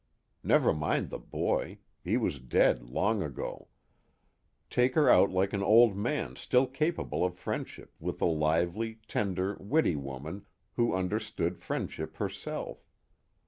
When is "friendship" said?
7.37-7.93, 11.59-12.17